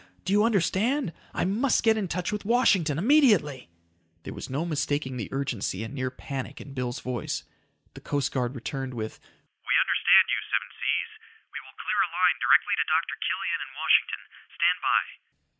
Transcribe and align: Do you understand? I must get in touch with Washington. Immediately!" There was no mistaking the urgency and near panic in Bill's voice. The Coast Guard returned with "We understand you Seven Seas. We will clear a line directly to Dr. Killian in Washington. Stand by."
Do 0.25 0.33
you 0.33 0.43
understand? 0.43 1.13
I 1.31 1.45
must 1.45 1.83
get 1.83 1.95
in 1.95 2.07
touch 2.07 2.31
with 2.31 2.43
Washington. 2.43 2.97
Immediately!" 2.97 3.69
There 4.23 4.33
was 4.33 4.49
no 4.49 4.65
mistaking 4.65 5.15
the 5.17 5.29
urgency 5.31 5.83
and 5.83 5.93
near 5.93 6.09
panic 6.09 6.59
in 6.59 6.73
Bill's 6.73 6.99
voice. 7.05 7.43
The 7.93 8.01
Coast 8.01 8.31
Guard 8.31 8.55
returned 8.55 8.95
with 8.95 9.19
"We 9.61 9.77
understand 9.77 10.25
you 10.33 10.41
Seven 10.49 10.73
Seas. 10.73 11.21
We 11.53 11.61
will 11.61 11.77
clear 11.77 12.01
a 12.01 12.09
line 12.17 12.41
directly 12.41 12.73
to 12.81 12.89
Dr. 12.89 13.13
Killian 13.29 13.61
in 13.61 13.69
Washington. 13.77 14.21
Stand 14.57 14.79
by." 14.81 15.01